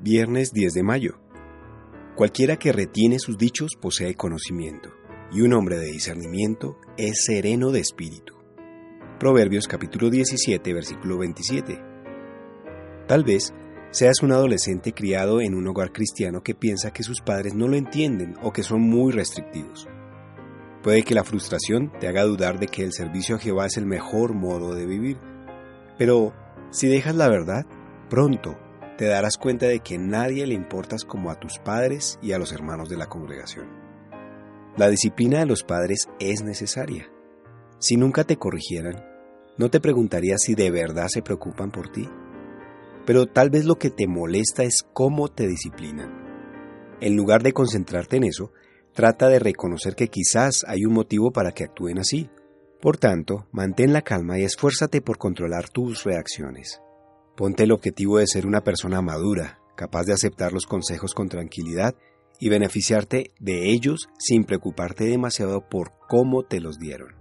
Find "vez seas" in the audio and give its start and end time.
13.24-14.22